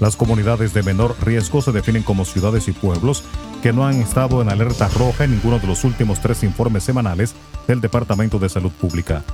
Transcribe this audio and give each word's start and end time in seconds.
Las 0.00 0.16
comunidades 0.16 0.74
de 0.74 0.82
menor 0.82 1.16
riesgo 1.22 1.62
se 1.62 1.72
definen 1.72 2.02
como 2.02 2.26
ciudades 2.26 2.68
y 2.68 2.72
pueblos 2.72 3.24
que 3.62 3.72
no 3.72 3.86
han 3.86 4.02
estado 4.02 4.42
en 4.42 4.50
alerta 4.50 4.88
roja 4.88 5.24
en 5.24 5.30
ninguno 5.30 5.58
de 5.58 5.66
los 5.66 5.82
últimos 5.84 6.20
tres 6.20 6.42
informes 6.42 6.84
semanales 6.84 7.34
del 7.66 7.80
Departamento 7.80 8.38
de 8.38 8.50
Salud 8.50 8.72
Pública. 8.72 9.24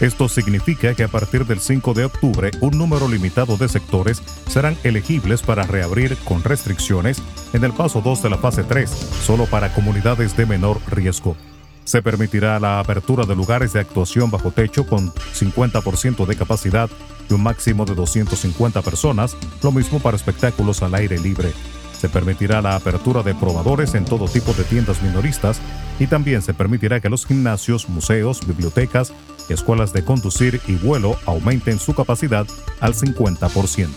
Esto 0.00 0.30
significa 0.30 0.94
que 0.94 1.04
a 1.04 1.08
partir 1.08 1.44
del 1.44 1.60
5 1.60 1.92
de 1.92 2.06
octubre 2.06 2.50
un 2.62 2.78
número 2.78 3.06
limitado 3.06 3.58
de 3.58 3.68
sectores 3.68 4.22
serán 4.48 4.76
elegibles 4.82 5.42
para 5.42 5.64
reabrir 5.64 6.16
con 6.24 6.42
restricciones 6.42 7.22
en 7.52 7.64
el 7.64 7.72
paso 7.72 8.00
2 8.00 8.22
de 8.22 8.30
la 8.30 8.38
fase 8.38 8.64
3, 8.64 8.88
solo 8.90 9.44
para 9.44 9.74
comunidades 9.74 10.34
de 10.38 10.46
menor 10.46 10.80
riesgo. 10.88 11.36
Se 11.84 12.00
permitirá 12.00 12.58
la 12.58 12.80
apertura 12.80 13.26
de 13.26 13.36
lugares 13.36 13.74
de 13.74 13.80
actuación 13.80 14.30
bajo 14.30 14.52
techo 14.52 14.86
con 14.86 15.12
50% 15.12 16.24
de 16.24 16.36
capacidad 16.36 16.88
y 17.28 17.34
un 17.34 17.42
máximo 17.42 17.84
de 17.84 17.94
250 17.94 18.80
personas, 18.80 19.36
lo 19.62 19.70
mismo 19.70 20.00
para 20.00 20.16
espectáculos 20.16 20.82
al 20.82 20.94
aire 20.94 21.18
libre. 21.18 21.52
Se 22.00 22.08
permitirá 22.08 22.62
la 22.62 22.76
apertura 22.76 23.22
de 23.22 23.34
probadores 23.34 23.94
en 23.94 24.06
todo 24.06 24.26
tipo 24.28 24.54
de 24.54 24.64
tiendas 24.64 25.02
minoristas 25.02 25.60
y 25.98 26.06
también 26.06 26.40
se 26.40 26.54
permitirá 26.54 27.00
que 27.00 27.10
los 27.10 27.26
gimnasios, 27.26 27.90
museos, 27.90 28.46
bibliotecas, 28.46 29.12
escuelas 29.52 29.92
de 29.92 30.04
conducir 30.04 30.60
y 30.66 30.74
vuelo 30.74 31.16
aumenten 31.26 31.78
su 31.78 31.94
capacidad 31.94 32.46
al 32.80 32.94
50%. 32.94 33.88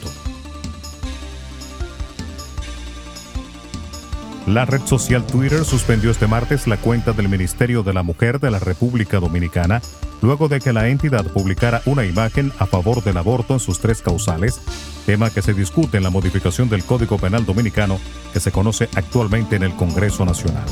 La 4.47 4.65
red 4.65 4.81
social 4.85 5.25
Twitter 5.25 5.63
suspendió 5.63 6.11
este 6.11 6.27
martes 6.27 6.67
la 6.67 6.75
cuenta 6.75 7.13
del 7.13 7.29
Ministerio 7.29 7.81
de 7.81 7.93
la 7.93 8.03
Mujer 8.03 8.41
de 8.41 8.51
la 8.51 8.59
República 8.59 9.21
Dominicana 9.21 9.81
luego 10.23 10.47
de 10.47 10.59
que 10.59 10.73
la 10.73 10.87
entidad 10.87 11.25
publicara 11.25 11.81
una 11.85 12.05
imagen 12.05 12.51
a 12.57 12.65
favor 12.65 13.03
del 13.03 13.17
aborto 13.17 13.53
en 13.53 13.59
sus 13.59 13.79
tres 13.79 14.01
causales, 14.01 14.59
tema 15.05 15.29
que 15.29 15.41
se 15.41 15.53
discute 15.53 15.97
en 15.97 16.03
la 16.03 16.09
modificación 16.09 16.69
del 16.69 16.85
Código 16.85 17.17
Penal 17.17 17.45
Dominicano 17.45 17.99
que 18.31 18.39
se 18.39 18.51
conoce 18.51 18.89
actualmente 18.95 19.57
en 19.57 19.63
el 19.63 19.75
Congreso 19.75 20.23
Nacional. 20.25 20.65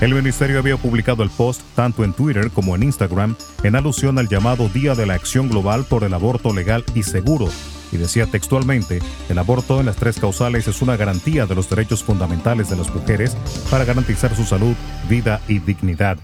El 0.00 0.14
ministerio 0.14 0.58
había 0.58 0.78
publicado 0.78 1.22
el 1.22 1.28
post 1.28 1.60
tanto 1.74 2.04
en 2.04 2.14
Twitter 2.14 2.50
como 2.50 2.74
en 2.74 2.84
Instagram 2.84 3.36
en 3.62 3.76
alusión 3.76 4.18
al 4.18 4.28
llamado 4.28 4.70
Día 4.70 4.94
de 4.94 5.04
la 5.04 5.12
Acción 5.12 5.50
Global 5.50 5.84
por 5.84 6.04
el 6.04 6.14
Aborto 6.14 6.54
Legal 6.54 6.84
y 6.94 7.02
Seguro, 7.02 7.50
y 7.92 7.98
decía 7.98 8.26
textualmente, 8.26 9.00
el 9.28 9.38
aborto 9.38 9.78
en 9.78 9.86
las 9.86 9.96
tres 9.96 10.18
causales 10.18 10.66
es 10.68 10.80
una 10.80 10.96
garantía 10.96 11.44
de 11.44 11.54
los 11.54 11.68
derechos 11.68 12.02
fundamentales 12.02 12.70
de 12.70 12.76
las 12.76 12.88
mujeres 12.94 13.36
para 13.70 13.84
garantizar 13.84 14.34
su 14.34 14.44
salud, 14.46 14.74
vida 15.06 15.42
y 15.48 15.58
dignidad. 15.58 16.16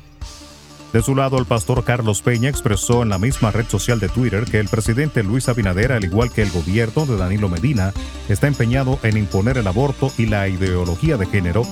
De 0.95 1.03
su 1.03 1.15
lado, 1.15 1.39
el 1.39 1.45
pastor 1.45 1.85
Carlos 1.85 2.23
Peña 2.23 2.49
expresó 2.49 3.03
en 3.03 3.11
la 3.11 3.19
misma 3.19 3.51
red 3.51 3.67
social 3.69 4.01
de 4.01 4.09
Twitter 4.09 4.45
que 4.47 4.59
el 4.59 4.69
presidente 4.69 5.23
Luis 5.23 5.51
Abinader, 5.51 5.93
al 5.93 6.05
igual 6.05 6.33
que 6.33 6.41
el 6.41 6.51
gobierno 6.51 7.05
de 7.05 7.19
Danilo 7.19 7.51
Medina, 7.51 7.93
está 8.31 8.47
empeñado 8.47 8.99
en 9.03 9.19
imponer 9.19 9.59
el 9.59 9.67
aborto 9.67 10.11
y 10.17 10.25
la 10.25 10.49
ideología 10.49 11.19
de 11.19 11.27
género 11.27 11.67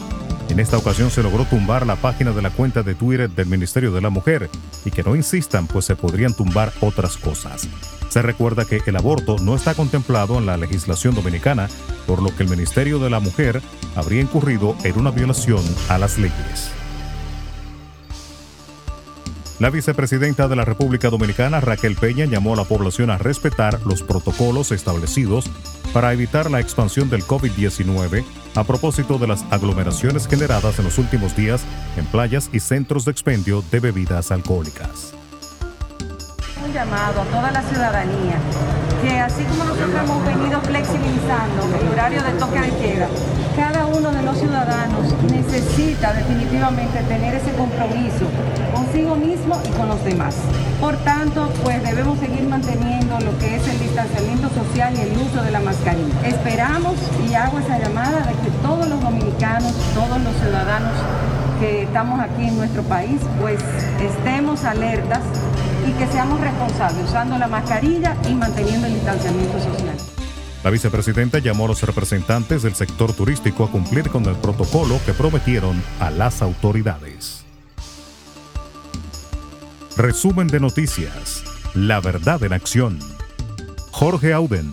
en 0.48 0.60
esta 0.60 0.76
ocasión 0.76 1.10
se 1.10 1.22
logró 1.22 1.44
tumbar 1.44 1.86
la 1.86 1.96
página 1.96 2.32
de 2.32 2.42
la 2.42 2.50
cuenta 2.50 2.82
de 2.82 2.94
Twitter 2.94 3.30
del 3.30 3.46
Ministerio 3.46 3.92
de 3.92 4.00
la 4.00 4.10
Mujer 4.10 4.50
y 4.84 4.90
que 4.90 5.02
no 5.02 5.16
insistan 5.16 5.66
pues 5.66 5.84
se 5.84 5.96
podrían 5.96 6.34
tumbar 6.34 6.72
otras 6.80 7.16
cosas. 7.16 7.68
Se 8.08 8.22
recuerda 8.22 8.64
que 8.64 8.80
el 8.86 8.96
aborto 8.96 9.36
no 9.40 9.56
está 9.56 9.74
contemplado 9.74 10.38
en 10.38 10.46
la 10.46 10.56
legislación 10.56 11.14
dominicana, 11.14 11.68
por 12.06 12.22
lo 12.22 12.34
que 12.36 12.44
el 12.44 12.48
Ministerio 12.48 12.98
de 12.98 13.10
la 13.10 13.20
Mujer 13.20 13.60
habría 13.96 14.20
incurrido 14.20 14.76
en 14.84 14.98
una 14.98 15.10
violación 15.10 15.62
a 15.88 15.98
las 15.98 16.18
leyes. 16.18 16.70
La 19.58 19.70
vicepresidenta 19.70 20.48
de 20.48 20.56
la 20.56 20.64
República 20.64 21.10
Dominicana, 21.10 21.60
Raquel 21.60 21.94
Peña, 21.94 22.24
llamó 22.24 22.54
a 22.54 22.56
la 22.56 22.64
población 22.64 23.10
a 23.10 23.18
respetar 23.18 23.80
los 23.86 24.02
protocolos 24.02 24.72
establecidos 24.72 25.48
para 25.94 26.12
evitar 26.12 26.50
la 26.50 26.58
expansión 26.58 27.08
del 27.08 27.22
COVID-19 27.22 28.24
a 28.56 28.64
propósito 28.64 29.16
de 29.16 29.28
las 29.28 29.44
aglomeraciones 29.50 30.26
generadas 30.26 30.78
en 30.80 30.86
los 30.86 30.98
últimos 30.98 31.36
días 31.36 31.64
en 31.96 32.04
playas 32.06 32.50
y 32.52 32.58
centros 32.58 33.04
de 33.04 33.12
expendio 33.12 33.62
de 33.70 33.78
bebidas 33.78 34.32
alcohólicas. 34.32 35.14
Un 36.64 36.72
llamado 36.72 37.22
a 37.22 37.24
toda 37.26 37.52
la 37.52 37.62
ciudadanía 37.62 38.40
que 39.04 39.20
así 39.20 39.44
como 39.44 39.64
nosotros 39.64 39.90
hemos 40.02 40.24
venido 40.24 40.60
flexibilizando 40.62 41.62
el 41.78 41.88
horario 41.88 42.22
de 42.22 42.32
toque 42.32 42.60
de 42.60 42.70
queda, 42.70 43.08
cada 43.54 43.86
uno 43.86 44.10
de 44.10 44.22
los 44.22 44.38
ciudadanos 44.38 45.12
necesita 45.30 46.14
definitivamente 46.14 47.00
tener 47.02 47.34
ese 47.34 47.52
compromiso 47.52 48.26
consigo 48.72 49.14
mismo 49.16 49.60
y 49.64 49.68
con 49.76 49.88
los 49.88 50.02
demás. 50.04 50.36
Por 50.80 50.96
tanto, 51.04 51.50
pues 51.62 51.82
debemos 51.82 52.18
seguir 52.18 52.48
manteniendo 52.48 53.20
lo 53.20 53.38
que 53.38 53.56
es 53.56 53.68
el 53.68 53.78
distanciamiento 53.78 54.48
social 54.48 54.94
y 54.96 55.00
el 55.00 55.12
uso 55.18 55.42
de 55.42 55.50
la 55.50 55.60
mascarilla. 55.60 56.26
Esperamos 56.26 56.94
y 57.28 57.34
hago 57.34 57.58
esa 57.58 57.78
llamada 57.78 58.20
de 58.20 58.32
que 58.32 58.50
todos 58.62 58.88
los 58.88 59.00
dominicanos, 59.02 59.74
todos 59.94 60.20
los 60.22 60.34
ciudadanos 60.40 60.92
que 61.60 61.82
estamos 61.82 62.20
aquí 62.20 62.48
en 62.48 62.56
nuestro 62.56 62.82
país, 62.82 63.20
pues 63.40 63.60
estemos 64.00 64.64
alertas 64.64 65.20
y 65.86 65.92
que 65.92 66.06
seamos 66.06 66.40
responsables 66.40 67.04
usando 67.04 67.38
la 67.38 67.46
mascarilla 67.46 68.16
y 68.28 68.34
manteniendo 68.34 68.86
el 68.86 68.94
distanciamiento 68.94 69.58
social. 69.58 69.96
La 70.62 70.70
vicepresidenta 70.70 71.38
llamó 71.40 71.66
a 71.66 71.68
los 71.68 71.82
representantes 71.82 72.62
del 72.62 72.74
sector 72.74 73.12
turístico 73.12 73.64
a 73.64 73.70
cumplir 73.70 74.08
con 74.08 74.24
el 74.24 74.34
protocolo 74.36 74.98
que 75.04 75.12
prometieron 75.12 75.82
a 76.00 76.10
las 76.10 76.40
autoridades. 76.40 77.44
Resumen 79.96 80.48
de 80.48 80.60
noticias. 80.60 81.44
La 81.74 82.00
verdad 82.00 82.42
en 82.42 82.52
acción. 82.52 82.98
Jorge 83.90 84.32
Auden. 84.32 84.72